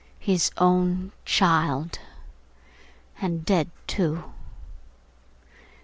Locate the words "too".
3.85-4.23